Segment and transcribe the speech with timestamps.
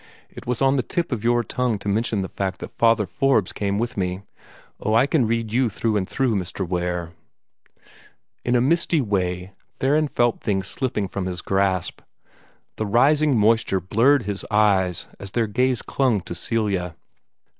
[0.31, 3.53] "It was on the tip of your tongue to mention the fact that Father Forbes
[3.53, 4.23] came with me.
[4.79, 6.67] Oh, I can read you through and through, Mr.
[6.67, 7.11] Ware."
[8.43, 12.01] In a misty way Theron felt things slipping from his grasp.
[12.77, 16.95] The rising moisture blurred his eyes as their gaze clung to Celia.